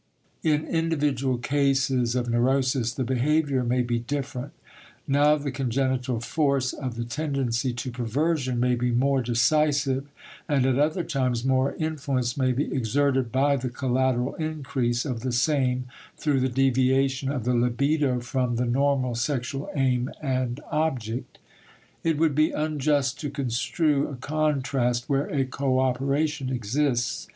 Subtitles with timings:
[0.41, 4.51] In individual cases of neurosis the behavior may be different;
[5.07, 10.07] now the congenital force of the tendency to perversion may be more decisive
[10.49, 15.31] and at other times more influence may be exerted by the collateral increase of the
[15.31, 15.85] same
[16.17, 21.37] through the deviation of the libido from the normal sexual aim and object.
[22.03, 27.27] It would be unjust to construe a contrast where a cooperation exists.